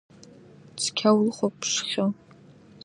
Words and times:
Цқьа 0.81 1.09
улыхәаԥшхьоу? 1.17 2.11